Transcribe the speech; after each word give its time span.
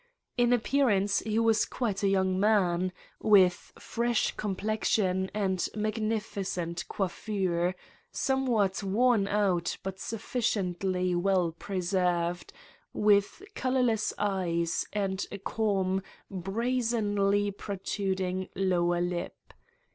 In 0.35 0.51
appearance 0.51 1.19
he 1.19 1.37
was 1.37 1.63
quite 1.63 2.01
a 2.01 2.07
young 2.07 2.39
man, 2.39 2.91
with 3.21 3.71
fresh 3.77 4.35
complexion 4.35 5.29
and 5.31 5.69
magnificent 5.75 6.87
coiffure, 6.87 7.75
somewhat 8.11 8.81
worn 8.81 9.27
out 9.27 9.77
but 9.83 9.99
suf 9.99 10.23
ficiently 10.23 11.15
well 11.15 11.51
preserved, 11.51 12.51
with 12.93 13.43
colorless 13.53 14.11
eyes 14.17 14.87
and 14.91 15.23
a 15.31 15.37
calm, 15.37 16.01
brazenly 16.31 17.51
protruding 17.51 18.49
lower 18.55 19.01
lip. 19.01 19.53